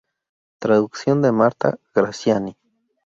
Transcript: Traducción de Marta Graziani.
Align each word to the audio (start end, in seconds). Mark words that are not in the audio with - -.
Traducción 0.59 1.21
de 1.21 1.31
Marta 1.31 1.77
Graziani. 1.93 2.57